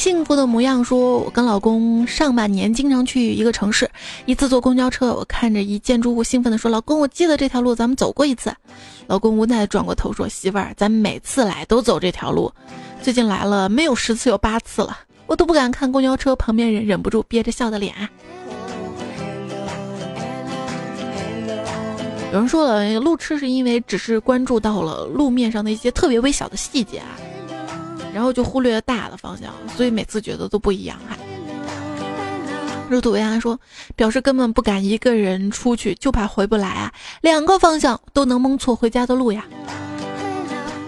[0.02, 3.88] 幸福的模样说：“我跟老公上半年经常去一个城市，
[4.26, 8.52] 一次坐公交车，我看着一建筑物，兴奋地说：‘老公，我记得这条路，咱们走过一次。’
[9.06, 12.52] 老公无奈地转过头说：‘媳妇儿，咱每次来都走这条路，
[13.00, 17.94] 最近来了没有十次有八次了，我都不敢看公交车旁边人，忍不住憋着笑的脸。’
[22.32, 27.06] 有人说了，路痴是因为只是关注到了路面上的一些特别微小的细节啊。”
[28.12, 31.16] 然后就忽略了大的方向，所以每次觉得都不一样哈。
[32.90, 33.58] 入土为安说，
[33.96, 36.92] 表示根本不敢一个人出去，就怕回不来啊。
[37.22, 39.44] 两个方向都能蒙错回家的路呀。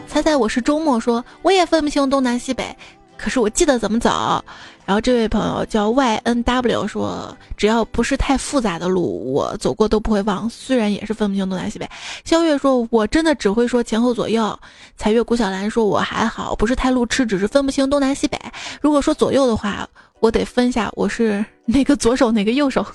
[0.06, 2.76] 猜猜我是周末说，我也分不清东南西北。
[3.16, 4.44] 可是我记得怎么走，
[4.86, 10.48] 然后这位朋友叫 Y N W 说，只要不是太复杂的路，我走过都不会忘。
[10.50, 11.88] 虽然也是分不清东南西北。
[12.22, 14.58] 肖月说，我真的只会说前后左右。
[14.96, 18.38] 彩月古小兰说，我还好，不是太路痴，只是分不清东南西北。
[18.80, 19.88] 如果说左右的话，
[20.20, 22.84] 我得分下我是哪个左手哪个右手。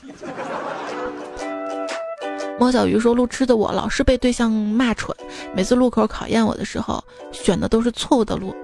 [2.60, 5.16] 猫小鱼说，路痴的我老是被对象骂蠢，
[5.56, 8.56] 每次路口考验我的时候，选的都是错误的路。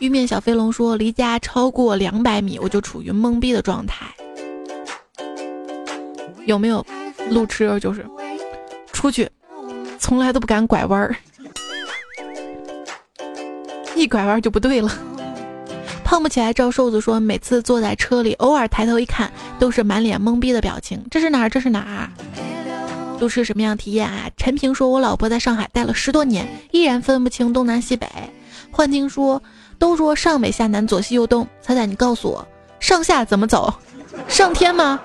[0.00, 4.06] 玉面小飞龙说：“离家超过两百米，我就处于懵逼的状态。
[6.46, 6.84] 有没有
[7.30, 7.78] 路痴？
[7.80, 8.06] 就是
[8.92, 9.28] 出去
[9.98, 11.16] 从来都不敢拐弯儿，
[13.96, 14.90] 一拐弯就不对了。”
[16.04, 16.52] 胖不起来。
[16.52, 21.04] 赵瘦子说：“每次坐在车里，偶尔抬头一看，都是满脸懵逼的表情。
[21.10, 21.50] 这是哪儿？
[21.50, 22.08] 这是哪儿？
[23.18, 28.06] 路痴什么样体验啊？”陈平说：“我老婆在上海待了十多年，依然分不清东南西北。”
[28.70, 29.42] 幻听说。
[29.78, 32.46] 都说上北下南左西右东，彩彩你告诉我，
[32.80, 33.72] 上下怎么走？
[34.26, 35.00] 上天吗？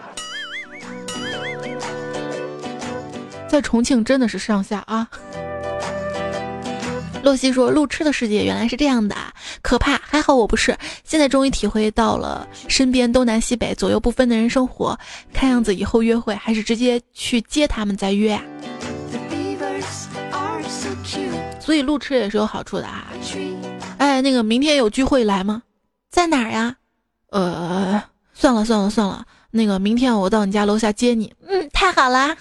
[3.47, 5.07] 在重庆真的是上下啊！
[7.21, 9.15] 洛西说路痴的世界原来是这样的，
[9.62, 10.01] 可怕！
[10.03, 14.97] 还好我不是，现在终于体会到了身边东南西北左右不分的人生活。
[15.31, 18.41] 看样子以后约会还是直接去接他们再约啊！
[21.59, 23.07] 所以路痴也是有好处的啊！
[24.13, 25.63] 哎，那个明天有聚会来吗？
[26.12, 26.76] 在哪儿呀？
[27.32, 27.99] 呃，
[28.32, 31.34] 算了算了算了，那个明天我到你家楼下接你。
[31.47, 32.38] 嗯，太好啦。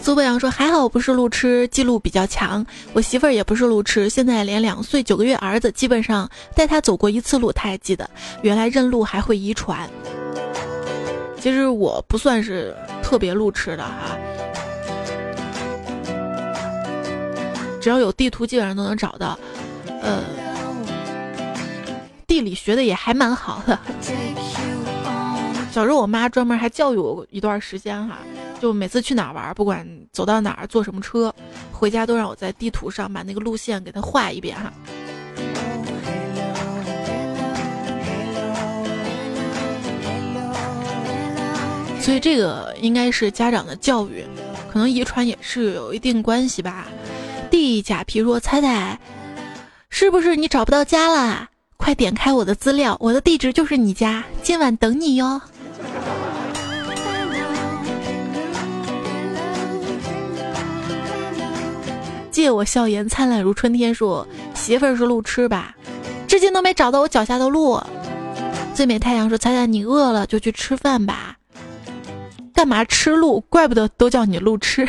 [0.00, 2.64] 苏北阳说：“还好不是路痴，记录比较强。
[2.94, 8.08] 我媳妇儿也不是路痴，现在连两岁九个月儿子，基本上带他走过一次路，他还记得。
[8.40, 9.86] 原来认路还会遗传。
[11.38, 14.16] 其实我不算是特别路痴的哈。”
[17.88, 19.38] 只要有地图，基本上都能找到。
[20.02, 20.22] 呃，
[22.26, 23.78] 地理学的也还蛮好的。
[25.72, 28.18] 小时候我妈专门还教育我一段时间哈，
[28.60, 31.34] 就每次去哪儿玩，不管走到哪儿坐什么车，
[31.72, 34.70] 回家都让我在地图上把那个路线给它画一遍哈。
[42.02, 44.26] 所以这个应该是家长的教育，
[44.70, 46.86] 可能遗传也是有一定关系吧。
[47.48, 48.98] 地假皮说：“猜猜，
[49.90, 51.48] 是不是你找不到家了？
[51.76, 55.40] 快点开我的资料，我的地址就是你家，今晚等你哟。”
[62.30, 65.74] 借我笑颜灿烂如春天说：“媳妇儿是路痴吧？
[66.28, 67.80] 至今都没找到我脚下的路。”
[68.74, 71.36] 最美太阳说：“猜猜，你饿了就去吃饭吧。
[72.54, 73.40] 干嘛吃路？
[73.48, 74.88] 怪不得都叫你路痴。”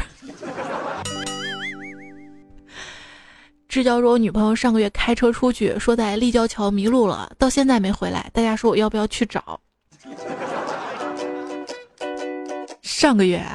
[3.69, 8.27] 志交说：“我女朋友上个月开车出去，说在立交桥迷路了，到现在没回来。
[8.33, 9.59] 大家说我要不要去找？
[12.81, 13.45] 上个月，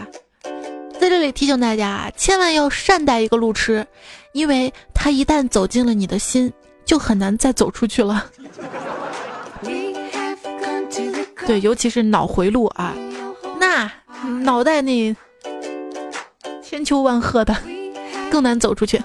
[1.01, 3.85] 在这里提醒大家啊，千万要善待一个路痴，
[4.33, 6.53] 因为他一旦走进了你的心，
[6.85, 8.25] 就很难再走出去了。
[11.45, 12.95] 对，尤其是脑回路啊，
[13.59, 13.91] 那
[14.43, 15.15] 脑袋那
[16.63, 17.53] 千秋万壑的，
[18.31, 19.03] 更难走出去。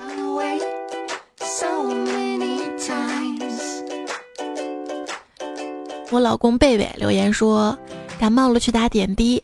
[6.11, 7.77] 我老公贝贝留言说，
[8.19, 9.43] 感冒了去打点滴，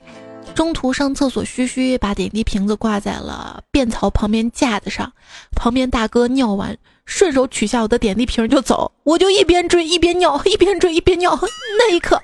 [0.56, 5.12] 中途上厕所嘘嘘，把点滴瓶子挂在了便槽旁边架子上，
[5.56, 11.40] 旁边大哥尿完，顺手取下我的点滴瓶就走，我就一边追一边尿， 一边追一边尿。
[11.78, 12.20] 那一刻，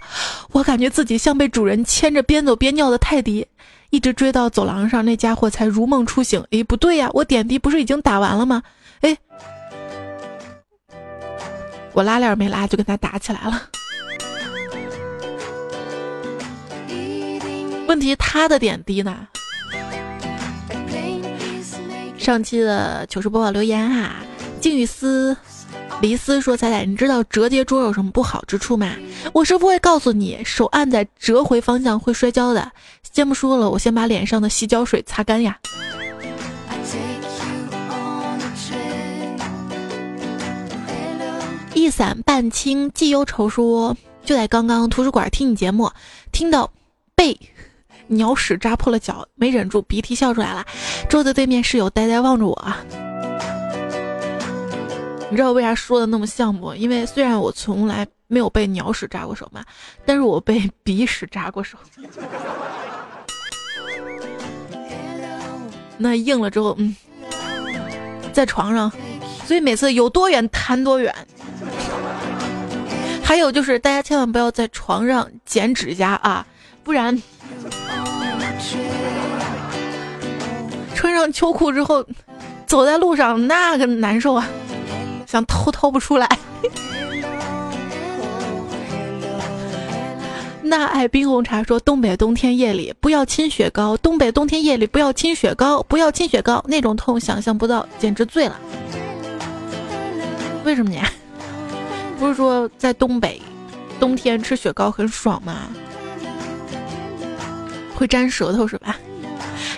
[0.54, 3.46] 我感觉自己像被主人牵着边走边尿的泰迪，
[3.92, 6.44] 一直追到走廊上，那家伙才如梦初醒。
[6.50, 8.64] 诶，不对呀，我点滴不是已经打完了吗？
[9.02, 9.16] 诶，
[11.94, 13.70] 我拉链没拉，就跟他打起来了。
[17.92, 19.28] 问题他的点滴呢？
[22.18, 24.16] 上期的糗事播报留言哈，
[24.62, 25.36] 静雨思、
[26.00, 28.94] 黎思说：“彩彩，你知道折叠桌有什么不好之处吗？
[29.34, 32.72] 我师傅会告诉你，手按在折回方向会摔跤的。
[33.12, 35.60] 先不说了，我先把脸上的洗脚水擦干呀。”
[41.76, 45.92] 一伞半清寄忧愁说：“就在刚刚图书馆听你节目，
[46.32, 46.72] 听到
[47.16, 47.38] 背。”
[48.12, 50.66] 鸟屎扎破了脚，没忍住鼻涕笑出来了。
[51.10, 52.74] 桌子对面室友呆呆望着我。
[55.30, 56.76] 你知道为啥说的那么像不？
[56.76, 59.64] 因为虽然我从来没有被鸟屎扎过手嘛，
[60.06, 61.78] 但是我被鼻屎扎过手。
[65.98, 66.94] 那硬了之后，嗯，
[68.34, 68.92] 在床上，
[69.46, 71.16] 所以每次有多远弹多远。
[73.24, 76.46] 还有就是大家千万不要在床上剪指甲啊，
[76.84, 77.18] 不然。
[80.96, 82.06] 穿上秋裤之后，
[82.68, 84.48] 走在路上那个难受啊，
[85.26, 86.28] 想偷偷不出来。
[90.64, 98.58] 那爱冰红茶说：东北冬天夜里不要亲雪糕，东北冬天夜里不要亲雪糕，不要亲雪糕，那种痛想象不到，简直醉了。
[100.64, 101.12] 为什么呀？
[102.20, 103.42] 不是说在东北
[104.00, 105.68] 冬天吃雪糕很爽吗？
[108.02, 108.98] 会粘舌头是吧？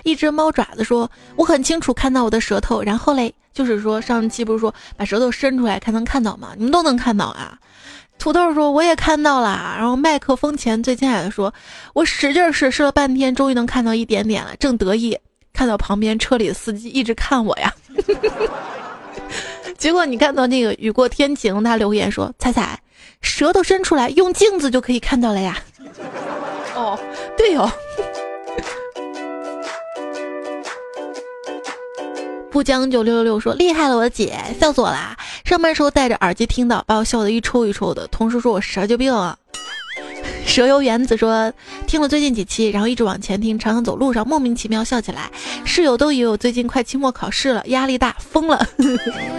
[0.04, 6.54] 一只猫爪子说：“我很清楚看到我的舌头，然后嘞，就是说上期不是说把舌头伸出来看能看到吗？
[6.56, 7.58] 你们都能看到啊。”
[8.18, 11.54] 土豆说：“我也看到了。”然后麦克风前最亲爱的说
[11.94, 15.18] ：“我使劲试试了半天，终于能看到一点点了，正得意，
[15.52, 17.74] 看到旁边车里的司机一直看我呀。
[19.78, 22.80] 结果你看到那个雨过天晴，他留言说：‘彩彩，
[23.22, 25.58] 舌头伸出来，用镜子就可以看到了呀。’
[26.74, 26.98] 哦，
[27.36, 27.70] 对哦。”
[32.54, 35.18] 不将就六六六说厉害了，我的姐笑死我啦！
[35.44, 38.06] 上班时候戴着耳机听到，把我笑得一抽一抽的。
[38.08, 39.36] 同事说我舌就病啊。
[40.46, 41.52] 蛇油原子说
[41.88, 45.32] 听了最近几期，然后一直往前听，常常走路上莫名其妙笑起来。
[45.66, 48.64] 室友都以为我最近快期末考试了，压力大疯了。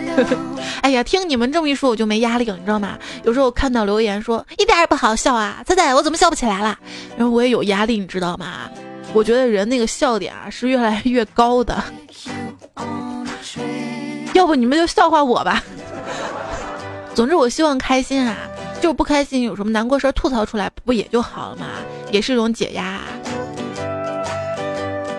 [0.82, 2.98] 哎呀，听你们这么一说，我就没压力了，你知道吗？
[3.22, 6.76] 有时候我看到留言说一点也不好笑啊，仔仔我怎么笑不起来了？
[7.16, 8.68] 然后我也有压力，你知道吗？
[9.12, 11.80] 我觉得人那个笑点啊是越来越高的。
[14.34, 15.62] 要不你们就笑话我吧。
[17.14, 18.36] 总之，我希望开心啊，
[18.80, 21.66] 就是不开心，有什么难过事儿吐槽出来，不也就好了嘛？
[22.10, 23.00] 也是一种解压。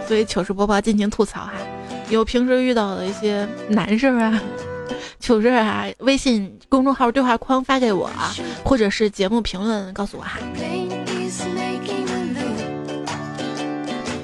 [0.07, 1.53] 所以糗事播报尽情吐槽哈，
[2.09, 4.39] 有平时遇到的一些难事儿啊、
[5.19, 10.37] 糗事啊，微信公众号对话框发给我啊，或者是节目评论告诉我哈。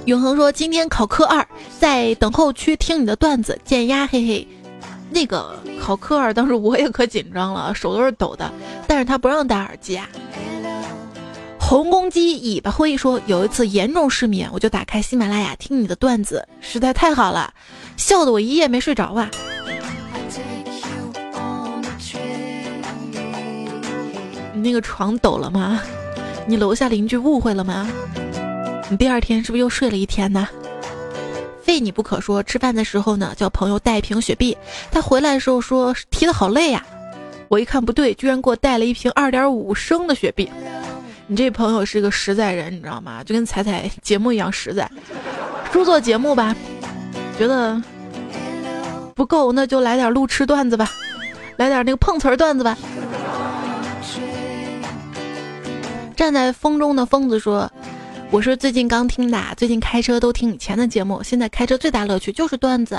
[0.05, 1.47] 永恒说：“今天考科二，
[1.79, 4.47] 在等候区听你的段子减压，嘿嘿。
[5.11, 8.51] 那个考科二，当时我也可紧张了，手都是抖的。
[8.87, 10.09] 但是他不让戴耳机啊。”
[11.59, 17.53] 红公鸡尾巴灰说：“有一次严重失眠，我就打开喜马拉雅听你的段子，实在太好了，
[17.95, 19.29] 笑得我一夜没睡着啊。”
[24.53, 25.79] 你那个床抖了吗？
[26.47, 27.87] 你楼下邻居误会了吗？
[28.91, 30.45] 你第二天是不是又睡了一天呢？
[31.63, 32.43] 非你不可说。
[32.43, 34.57] 吃饭的时候呢，叫朋友带一瓶雪碧，
[34.91, 36.85] 他回来的时候说提的好累呀。
[37.47, 40.51] 我一看不对，居然给我带了一瓶二点五升的雪碧。
[41.25, 43.23] 你这朋友是个实在人，你知道吗？
[43.23, 44.91] 就跟彩彩节目一样实在。
[45.71, 46.53] 说做节目吧，
[47.39, 47.81] 觉得
[49.15, 50.91] 不够，那就来点路痴段子吧，
[51.55, 52.77] 来点那个碰瓷儿段子吧。
[56.13, 57.71] 站在风中的疯子说。
[58.31, 62.97] 我是最近刚听的，最近开车都听以前的节目，现在开车最大乐趣就是段子。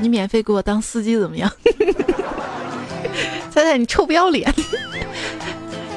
[0.00, 1.52] 你免费给我当司机怎么样？
[3.52, 4.50] 彩彩，你臭不要脸！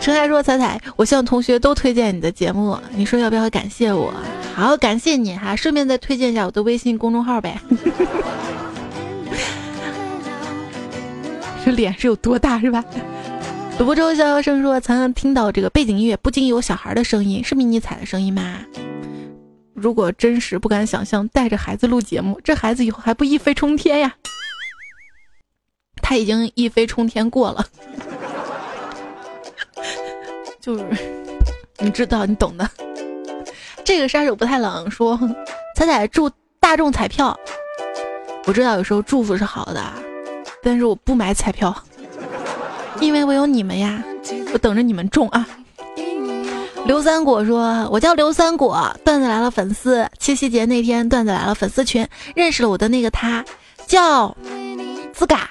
[0.01, 4.13] 陈凯说：“彩彩，我希望同学都推荐你的节目，你说要不要感谢我？
[4.53, 7.57] 好，感谢你哈，顺便再推荐一下我的微信公众号呗。
[11.63, 12.83] 这脸是有多大是吧？”
[13.77, 18.59] 主播周逍遥声说：“常常听到这个背景音乐，不禁有小孩的声音，是迷你彩的声音吗？
[19.73, 24.13] 如果真实，不敢想象带着孩子录节目，这孩子以后还不一飞冲天呀？
[26.01, 27.65] 他已经一飞冲天过了。
[30.61, 30.85] ”就是，
[31.79, 32.69] 你知道，你懂的。
[33.83, 35.19] 这个杀手不太冷，说
[35.75, 37.35] 彩彩祝大众彩票。
[38.45, 39.81] 我知道有时候祝福是好的，
[40.63, 41.75] 但是我不买彩票，
[42.99, 44.03] 因为我有你们呀，
[44.53, 45.47] 我等着你们中啊。
[46.85, 50.07] 刘三果说：“我叫刘三果，段子来了粉丝。
[50.17, 53.45] 七夕节那天，段子来了粉丝群，认识了我的那个他，
[53.85, 54.35] 叫
[55.13, 55.49] 自嘎。”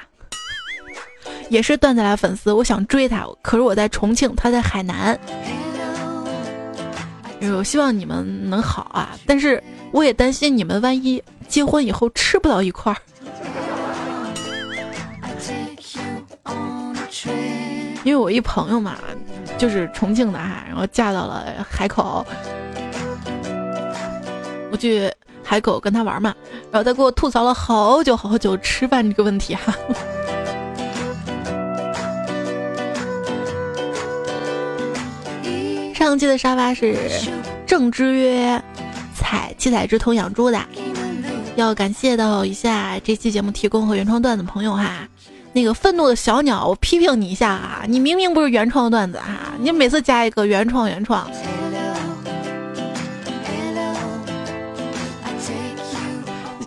[1.49, 5.19] 也是段子来粉丝，我想追他，可是我在重庆，他在海南。
[7.57, 12.99] 我希望你们能好啊，但是我也担心你们万一结婚以后吃不到一块儿。
[18.03, 18.97] 因为我一朋友嘛，
[19.59, 22.25] 就是重庆的哈，然后嫁到了海口，
[24.71, 25.13] 我去
[25.45, 26.35] 海口跟他玩嘛，
[26.71, 29.75] 然后他给我吐槽了好久好久吃饭这个问题哈。
[35.95, 36.97] 上期的沙发是
[37.67, 38.63] 正之曰
[39.15, 40.59] 采七彩之头养猪的，
[41.57, 45.07] 要感谢到一下这期节目提供和原创段子朋友哈。
[45.53, 51.29] 那个愤怒的小鸟，我批评你一下啊，你明明不是原创段子哈，你每次加一个原创原创。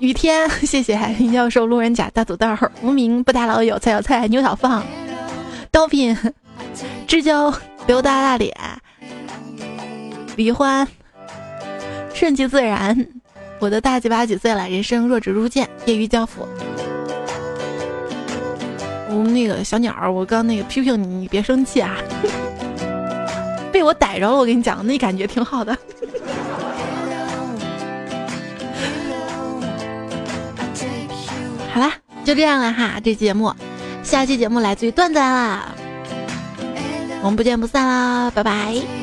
[0.01, 2.45] 雨天， 谢谢林教授、路人甲、大土豆、
[2.81, 4.83] 无名不打老友、菜小菜、牛小放、
[5.71, 6.17] 刀品、
[7.07, 7.53] 知交、
[7.87, 8.53] 刘大大脸。
[10.35, 10.85] 李欢，
[12.13, 13.07] 顺其自然。
[13.59, 14.67] 我的大几把几岁了？
[14.67, 16.45] 人生若只如见，业余教父。
[19.31, 21.95] 那个小鸟，我刚那个批评你，你别生气啊。
[23.71, 25.75] 被我逮着了，我跟你讲，那感觉挺好的。
[31.73, 31.91] 好啦，
[32.23, 33.51] 就这样了哈，这期节目，
[34.03, 35.69] 下期节目来自于段子啦，
[37.21, 39.02] 我们不见不散啦，拜拜。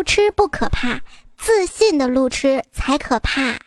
[0.00, 1.02] 路痴不可怕，
[1.36, 3.58] 自信的路痴才可怕。